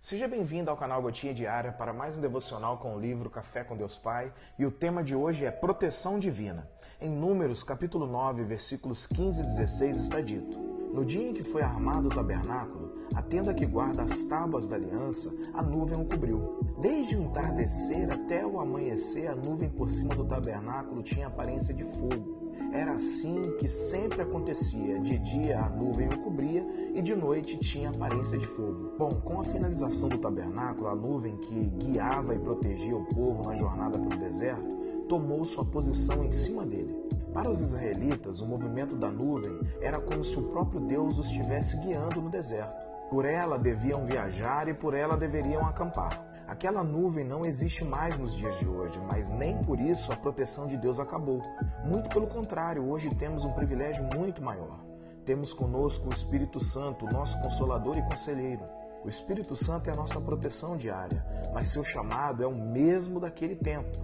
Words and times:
Seja 0.00 0.26
bem-vindo 0.26 0.70
ao 0.70 0.78
canal 0.78 1.02
Gotinha 1.02 1.34
Diária 1.34 1.72
para 1.72 1.92
mais 1.92 2.16
um 2.16 2.22
devocional 2.22 2.78
com 2.78 2.96
o 2.96 2.98
livro 2.98 3.28
Café 3.28 3.62
com 3.62 3.76
Deus 3.76 3.98
Pai, 3.98 4.32
e 4.58 4.64
o 4.64 4.70
tema 4.70 5.04
de 5.04 5.14
hoje 5.14 5.44
é 5.44 5.50
proteção 5.50 6.18
divina. 6.18 6.66
Em 6.98 7.10
Números, 7.10 7.62
capítulo 7.62 8.06
9, 8.06 8.42
versículos 8.44 9.06
15 9.06 9.42
e 9.42 9.44
16 9.44 9.98
está 9.98 10.22
dito: 10.22 10.58
No 10.58 11.04
dia 11.04 11.28
em 11.28 11.34
que 11.34 11.42
foi 11.42 11.60
armado 11.60 12.06
o 12.06 12.08
tabernáculo, 12.08 12.94
a 13.14 13.20
tenda 13.20 13.52
que 13.52 13.66
guarda 13.66 14.02
as 14.02 14.24
tábuas 14.24 14.66
da 14.66 14.76
aliança, 14.76 15.30
a 15.52 15.62
nuvem 15.62 16.00
o 16.00 16.06
cobriu. 16.06 16.60
Desde 16.80 17.16
o 17.16 17.22
entardecer 17.22 18.10
até 18.10 18.46
o 18.46 18.58
amanhecer, 18.58 19.28
a 19.28 19.36
nuvem 19.36 19.68
por 19.68 19.90
cima 19.90 20.14
do 20.14 20.24
tabernáculo 20.24 21.02
tinha 21.02 21.26
aparência 21.26 21.74
de 21.74 21.84
fogo. 21.84 22.39
Era 22.72 22.92
assim 22.92 23.42
que 23.58 23.68
sempre 23.68 24.22
acontecia. 24.22 24.98
De 25.00 25.18
dia 25.18 25.60
a 25.60 25.68
nuvem 25.68 26.08
o 26.08 26.18
cobria 26.18 26.66
e 26.94 27.02
de 27.02 27.14
noite 27.14 27.58
tinha 27.58 27.90
aparência 27.90 28.38
de 28.38 28.46
fogo. 28.46 28.92
Bom, 28.98 29.10
com 29.10 29.40
a 29.40 29.44
finalização 29.44 30.08
do 30.08 30.18
tabernáculo, 30.18 30.88
a 30.88 30.94
nuvem 30.94 31.36
que 31.36 31.54
guiava 31.54 32.34
e 32.34 32.38
protegia 32.38 32.96
o 32.96 33.04
povo 33.06 33.48
na 33.48 33.56
jornada 33.56 33.98
pelo 33.98 34.20
deserto 34.20 34.80
tomou 35.10 35.44
sua 35.44 35.64
posição 35.64 36.24
em 36.24 36.30
cima 36.30 36.64
dele. 36.64 36.94
Para 37.34 37.50
os 37.50 37.60
israelitas, 37.60 38.40
o 38.40 38.46
movimento 38.46 38.94
da 38.94 39.10
nuvem 39.10 39.58
era 39.80 40.00
como 40.00 40.22
se 40.22 40.38
o 40.38 40.48
próprio 40.50 40.80
Deus 40.80 41.18
os 41.18 41.26
estivesse 41.26 41.76
guiando 41.78 42.22
no 42.22 42.30
deserto. 42.30 42.88
Por 43.10 43.24
ela 43.24 43.58
deviam 43.58 44.06
viajar 44.06 44.68
e 44.68 44.74
por 44.74 44.94
ela 44.94 45.16
deveriam 45.16 45.66
acampar. 45.66 46.29
Aquela 46.50 46.82
nuvem 46.82 47.24
não 47.24 47.44
existe 47.44 47.84
mais 47.84 48.18
nos 48.18 48.34
dias 48.34 48.58
de 48.58 48.66
hoje, 48.66 49.00
mas 49.08 49.30
nem 49.30 49.56
por 49.62 49.78
isso 49.78 50.12
a 50.12 50.16
proteção 50.16 50.66
de 50.66 50.76
Deus 50.76 50.98
acabou. 50.98 51.40
Muito 51.84 52.10
pelo 52.10 52.26
contrário, 52.26 52.90
hoje 52.90 53.08
temos 53.14 53.44
um 53.44 53.52
privilégio 53.52 54.04
muito 54.16 54.42
maior. 54.42 54.80
Temos 55.24 55.54
conosco 55.54 56.10
o 56.10 56.12
Espírito 56.12 56.58
Santo, 56.58 57.06
nosso 57.06 57.40
consolador 57.40 57.96
e 57.96 58.02
conselheiro. 58.02 58.64
O 59.04 59.08
Espírito 59.08 59.54
Santo 59.54 59.90
é 59.90 59.92
a 59.92 59.96
nossa 59.96 60.20
proteção 60.20 60.76
diária, 60.76 61.24
mas 61.54 61.68
seu 61.68 61.84
chamado 61.84 62.42
é 62.42 62.46
o 62.48 62.52
mesmo 62.52 63.20
daquele 63.20 63.54
tempo. 63.54 63.96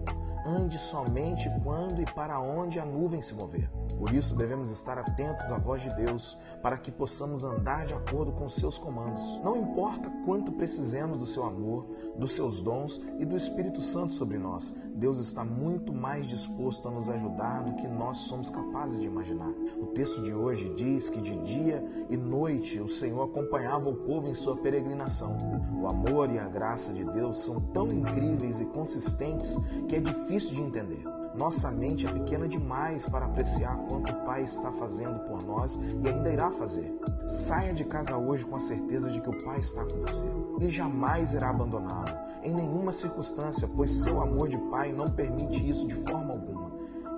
Ande 0.46 0.78
somente 0.78 1.50
quando 1.64 2.00
e 2.00 2.04
para 2.04 2.40
onde 2.40 2.78
a 2.78 2.84
nuvem 2.84 3.20
se 3.20 3.34
mover. 3.34 3.68
Por 3.98 4.12
isso 4.12 4.36
devemos 4.36 4.70
estar 4.70 4.96
atentos 4.96 5.50
à 5.50 5.58
voz 5.58 5.82
de 5.82 5.92
Deus, 5.96 6.38
para 6.62 6.78
que 6.78 6.92
possamos 6.92 7.42
andar 7.42 7.84
de 7.86 7.94
acordo 7.94 8.30
com 8.30 8.48
seus 8.48 8.78
comandos. 8.78 9.40
Não 9.42 9.56
importa 9.56 10.08
quanto 10.24 10.52
precisemos 10.52 11.18
do 11.18 11.26
seu 11.26 11.44
amor, 11.44 11.86
dos 12.16 12.32
seus 12.32 12.62
dons 12.62 13.00
e 13.18 13.24
do 13.24 13.36
Espírito 13.36 13.80
Santo 13.80 14.12
sobre 14.12 14.38
nós, 14.38 14.74
Deus 14.94 15.18
está 15.18 15.44
muito 15.44 15.92
mais 15.92 16.26
disposto 16.26 16.88
a 16.88 16.90
nos 16.90 17.10
ajudar 17.10 17.64
do 17.64 17.74
que 17.74 17.86
nós 17.86 18.18
somos 18.18 18.48
capazes 18.48 18.98
de 18.98 19.06
imaginar. 19.06 19.52
O 19.78 19.86
texto 19.88 20.22
de 20.22 20.32
hoje 20.32 20.72
diz 20.74 21.10
que 21.10 21.20
de 21.20 21.36
dia 21.42 21.84
e 22.08 22.16
noite 22.16 22.80
o 22.80 22.88
Senhor 22.88 23.24
acompanhava 23.24 23.90
o 23.90 23.96
povo 23.96 24.28
em 24.28 24.34
sua 24.34 24.56
peregrinação. 24.56 25.36
O 25.80 25.86
amor 25.86 26.30
e 26.30 26.38
a 26.38 26.48
graça 26.48 26.92
de 26.94 27.04
Deus 27.04 27.40
são 27.40 27.60
tão 27.60 27.88
incríveis 27.88 28.60
e 28.60 28.64
consistentes 28.64 29.58
que 29.86 29.96
é 29.96 30.00
difícil 30.00 30.35
de 30.44 30.60
entender. 30.60 31.02
Nossa 31.34 31.70
mente 31.70 32.06
é 32.06 32.12
pequena 32.12 32.46
demais 32.48 33.06
para 33.08 33.26
apreciar 33.26 33.76
quanto 33.88 34.12
o 34.12 34.24
Pai 34.24 34.42
está 34.42 34.70
fazendo 34.72 35.18
por 35.20 35.42
nós 35.42 35.74
e 35.74 36.08
ainda 36.08 36.32
irá 36.32 36.50
fazer. 36.50 36.94
Saia 37.26 37.74
de 37.74 37.84
casa 37.84 38.16
hoje 38.16 38.44
com 38.44 38.56
a 38.56 38.60
certeza 38.60 39.10
de 39.10 39.20
que 39.20 39.28
o 39.28 39.44
Pai 39.44 39.58
está 39.58 39.84
com 39.84 40.00
você. 40.00 40.24
Ele 40.58 40.70
jamais 40.70 41.32
irá 41.32 41.50
abandoná-lo, 41.50 42.14
em 42.42 42.54
nenhuma 42.54 42.92
circunstância, 42.92 43.68
pois 43.74 43.92
seu 43.92 44.20
amor 44.20 44.48
de 44.48 44.58
Pai 44.70 44.92
não 44.92 45.06
permite 45.06 45.68
isso 45.68 45.86
de 45.86 45.94
forma 45.94 46.32
alguma. 46.32 46.75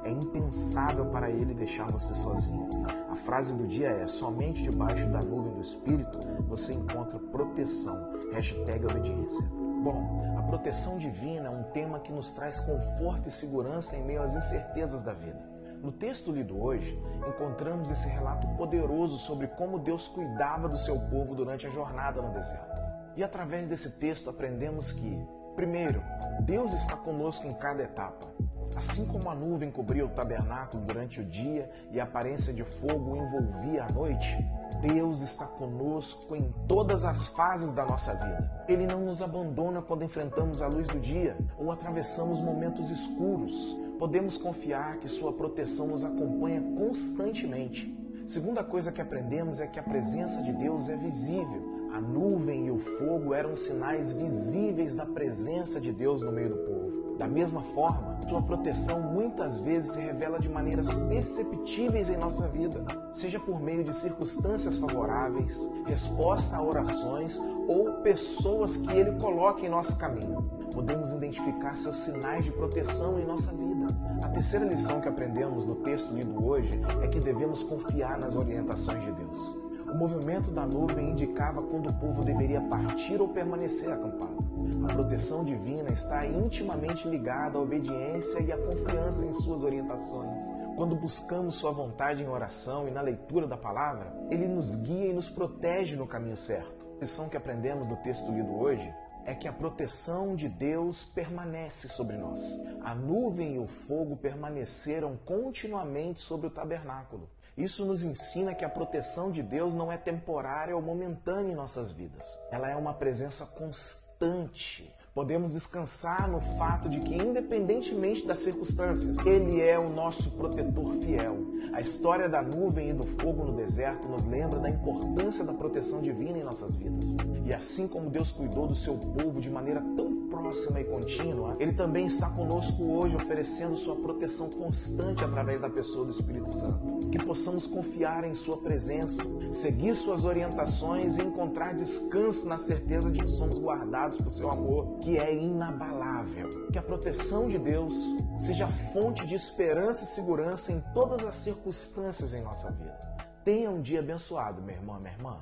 É 0.09 0.11
impensável 0.11 1.05
para 1.05 1.31
ele 1.31 1.53
deixar 1.53 1.87
você 1.91 2.15
sozinho. 2.15 2.67
A 3.11 3.15
frase 3.15 3.53
do 3.53 3.67
dia 3.67 3.91
é: 3.91 4.07
somente 4.07 4.63
debaixo 4.63 5.07
da 5.11 5.21
nuvem 5.21 5.53
do 5.53 5.61
Espírito 5.61 6.19
você 6.49 6.73
encontra 6.73 7.19
proteção. 7.19 8.15
Hashtag 8.33 8.87
obediência. 8.87 9.47
Bom, 9.85 10.35
a 10.39 10.43
proteção 10.45 10.97
divina 10.97 11.49
é 11.49 11.51
um 11.51 11.63
tema 11.65 12.01
que 12.01 12.11
nos 12.11 12.33
traz 12.33 12.59
conforto 12.59 13.29
e 13.29 13.31
segurança 13.31 13.99
em 13.99 14.05
meio 14.07 14.23
às 14.23 14.35
incertezas 14.35 15.03
da 15.03 15.13
vida. 15.13 15.47
No 15.83 15.93
texto 15.93 16.33
lido 16.33 16.59
hoje, 16.59 16.99
encontramos 17.29 17.91
esse 17.91 18.09
relato 18.09 18.49
poderoso 18.57 19.19
sobre 19.19 19.47
como 19.47 19.79
Deus 19.79 20.09
cuidava 20.09 20.71
do 20.71 20.79
seu 20.79 20.99
povo 20.99 21.35
durante 21.35 21.67
a 21.67 21.71
jornada 21.71 22.23
no 22.23 22.33
deserto. 22.33 22.81
E 23.15 23.23
através 23.23 23.69
desse 23.69 23.91
texto 23.99 24.31
aprendemos 24.31 24.91
que, 24.91 25.23
primeiro, 25.59 26.01
Deus 26.43 26.73
está 26.73 26.95
conosco 26.95 27.45
em 27.49 27.53
cada 27.53 27.83
etapa. 27.83 28.33
Assim 28.77 29.05
como 29.07 29.29
a 29.29 29.35
nuvem 29.35 29.73
cobria 29.73 30.07
o 30.07 30.09
tabernáculo 30.09 30.85
durante 30.85 31.21
o 31.21 31.25
dia 31.25 31.69
e 31.91 31.99
a 31.99 32.05
aparência 32.05 32.55
de 32.55 32.63
fogo 32.63 33.17
envolvia 33.17 33.85
à 33.85 33.93
noite, 33.93 34.39
Deus 34.81 35.21
está 35.21 35.47
conosco 35.47 36.37
em 36.37 36.55
todas 36.69 37.05
as 37.05 37.27
fases 37.27 37.75
da 37.75 37.85
nossa 37.85 38.15
vida. 38.15 38.65
Ele 38.69 38.87
não 38.87 39.01
nos 39.01 39.21
abandona 39.21 39.83
quando 39.83 40.05
enfrentamos 40.05 40.63
a 40.63 40.69
luz 40.69 40.87
do 40.87 41.01
dia 41.01 41.37
ou 41.59 41.73
atravessamos 41.73 42.39
momentos 42.39 42.89
escuros. 42.89 43.77
Podemos 43.99 44.39
confiar 44.39 44.99
que 44.99 45.09
Sua 45.09 45.33
proteção 45.33 45.89
nos 45.89 46.05
acompanha 46.05 46.63
constantemente. 46.79 47.93
Segunda 48.29 48.63
coisa 48.63 48.93
que 48.93 49.01
aprendemos 49.01 49.59
é 49.59 49.67
que 49.67 49.81
a 49.81 49.83
presença 49.83 50.41
de 50.41 50.53
Deus 50.53 50.89
é 50.89 50.97
visível. 50.97 51.68
A 51.93 52.01
nuvem 52.01 52.67
e 52.67 52.71
o 52.71 52.79
fogo 52.79 53.33
eram 53.33 53.57
sinais 53.57 54.13
visíveis 54.13 54.95
da 54.95 55.07
presença 55.07 55.81
de 55.81 55.91
Deus 55.91 56.23
no 56.23 56.31
meio 56.31 56.51
do 56.51 56.57
povo. 56.57 56.99
Da 57.19 57.27
mesma 57.27 57.63
forma, 57.63 58.17
sua 58.29 58.41
proteção 58.43 59.01
muitas 59.01 59.61
vezes 59.61 59.93
se 59.93 60.01
revela 60.01 60.39
de 60.39 60.49
maneiras 60.49 60.93
perceptíveis 60.93 62.09
em 62.09 62.17
nossa 62.17 62.47
vida, 62.47 62.85
seja 63.13 63.41
por 63.41 63.61
meio 63.61 63.83
de 63.83 63.93
circunstâncias 63.97 64.79
favoráveis, 64.79 65.69
resposta 65.85 66.57
a 66.57 66.63
orações 66.63 67.37
ou 67.67 67.95
pessoas 68.03 68.77
que 68.77 68.97
ele 68.97 69.19
coloca 69.19 69.67
em 69.67 69.69
nosso 69.69 69.99
caminho. 69.99 70.43
Podemos 70.73 71.11
identificar 71.11 71.77
seus 71.77 71.97
sinais 71.97 72.45
de 72.45 72.53
proteção 72.53 73.19
em 73.19 73.27
nossa 73.27 73.51
vida. 73.53 73.87
A 74.23 74.29
terceira 74.29 74.65
lição 74.65 75.01
que 75.01 75.09
aprendemos 75.09 75.67
no 75.67 75.75
texto 75.77 76.15
lido 76.15 76.47
hoje 76.47 76.81
é 77.03 77.09
que 77.09 77.19
devemos 77.19 77.65
confiar 77.65 78.17
nas 78.17 78.37
orientações 78.37 79.05
de 79.05 79.11
Deus. 79.11 79.68
O 79.91 79.95
movimento 79.97 80.51
da 80.51 80.67
nuvem 80.67 81.11
indicava 81.11 81.63
quando 81.63 81.89
o 81.89 81.95
povo 81.95 82.23
deveria 82.23 82.61
partir 82.61 83.21
ou 83.21 83.29
permanecer 83.29 83.93
acampado. 83.93 84.37
A 84.85 84.93
proteção 84.93 85.45
divina 85.45 85.91
está 85.91 86.27
intimamente 86.27 87.09
ligada 87.09 87.59
à 87.59 87.61
obediência 87.61 88.41
e 88.41 88.53
à 88.53 88.57
confiança 88.59 89.25
em 89.25 89.33
suas 89.33 89.65
orientações. 89.65 90.45
Quando 90.77 90.95
buscamos 90.95 91.57
sua 91.57 91.71
vontade 91.71 92.23
em 92.23 92.29
oração 92.29 92.87
e 92.87 92.91
na 92.91 93.01
leitura 93.01 93.47
da 93.47 93.57
palavra, 93.57 94.13
ele 94.31 94.47
nos 94.47 94.77
guia 94.77 95.07
e 95.07 95.13
nos 95.13 95.31
protege 95.31 95.97
no 95.97 96.07
caminho 96.07 96.37
certo. 96.37 96.87
A 96.97 97.01
lição 97.01 97.29
que 97.29 97.37
aprendemos 97.37 97.87
no 97.87 97.97
texto 97.97 98.31
lido 98.31 98.55
hoje 98.59 98.93
é 99.25 99.35
que 99.35 99.49
a 99.49 99.53
proteção 99.53 100.35
de 100.35 100.49
Deus 100.49 101.05
permanece 101.05 101.89
sobre 101.89 102.17
nós. 102.17 102.59
A 102.83 102.95
nuvem 102.95 103.57
e 103.57 103.59
o 103.59 103.67
fogo 103.67 104.17
permaneceram 104.17 105.17
continuamente 105.25 106.21
sobre 106.21 106.47
o 106.47 106.51
tabernáculo. 106.51 107.29
Isso 107.59 107.85
nos 107.85 108.05
ensina 108.05 108.55
que 108.55 108.65
a 108.65 108.69
proteção 108.69 109.33
de 109.33 109.43
Deus 109.43 109.75
não 109.75 109.91
é 109.91 109.97
temporária 109.97 110.77
ou 110.77 110.81
momentânea 110.81 111.51
em 111.51 111.57
nossas 111.57 111.91
vidas. 111.91 112.39
Ela 112.53 112.71
é 112.71 112.77
uma 112.77 112.95
presença 112.95 113.45
constante. 113.47 114.95
Podemos 115.13 115.53
descansar 115.53 116.31
no 116.31 116.41
fato 116.41 116.89
de 116.89 117.01
que, 117.01 117.17
independentemente 117.17 118.25
das 118.25 118.39
circunstâncias, 118.39 119.19
Ele 119.27 119.61
é 119.61 119.77
o 119.77 119.89
nosso 119.89 120.37
protetor 120.37 120.95
fiel. 121.03 121.37
A 121.73 121.81
história 121.81 122.29
da 122.29 122.41
nuvem 122.41 122.91
e 122.91 122.93
do 122.93 123.03
fogo 123.03 123.45
no 123.45 123.57
deserto 123.57 124.07
nos 124.07 124.25
lembra 124.25 124.61
da 124.61 124.71
importância 124.71 125.43
da 125.45 125.53
proteção 125.53 126.01
divina 126.01 126.39
em 126.39 126.45
nossas 126.45 126.77
vidas. 126.77 127.17
E 127.45 127.53
assim 127.53 127.89
como 127.89 128.09
Deus 128.09 128.31
cuidou 128.31 128.69
do 128.69 128.77
seu 128.77 128.97
povo 128.97 129.41
de 129.41 129.51
maneira 129.51 129.81
tão 129.97 130.29
próxima 130.29 130.81
e 130.81 130.85
contínua, 130.85 131.57
Ele 131.59 131.73
também 131.73 132.07
está 132.07 132.31
conosco 132.31 132.85
hoje, 132.85 133.17
oferecendo 133.17 133.77
sua 133.77 133.97
proteção 133.97 134.49
constante 134.51 135.25
através 135.25 135.61
da 135.61 135.69
pessoa 135.69 136.05
do 136.05 136.13
Espírito 136.13 136.49
Santo. 136.49 136.98
Que 137.11 137.25
possamos 137.25 137.67
confiar 137.67 138.25
em 138.25 138.35
Sua 138.35 138.59
presença, 138.59 139.23
seguir 139.53 139.97
Suas 139.97 140.25
orientações 140.25 141.19
e 141.19 141.23
encontrar 141.23 141.75
descanso 141.75 142.47
na 142.49 142.59
certeza 142.59 143.11
de 143.11 143.21
que 143.21 143.31
somos 143.31 143.59
guardados 143.59 144.19
por 144.19 144.31
Seu 144.31 144.51
amor, 144.51 144.99
que 145.01 145.19
é 145.19 145.35
inabalável. 145.35 146.69
Que 146.71 146.79
a 146.79 146.83
proteção 146.83 147.49
de 147.49 147.59
Deus 147.59 147.95
seja 148.39 148.69
fonte 148.93 149.27
de 149.27 149.35
esperança 149.35 150.05
e 150.05 150.09
segurança 150.09 150.73
em 150.73 150.81
todas 150.93 151.25
as 151.25 151.37
circunstâncias 151.37 152.35
em 152.35 152.43
nossa 152.43 152.71
vida. 152.71 153.17
Tenha 153.45 153.71
um 153.71 153.81
dia 153.81 154.01
abençoado, 154.01 154.61
meu 154.61 154.75
irmão, 154.75 155.01
minha 155.01 155.15
irmã. 155.15 155.39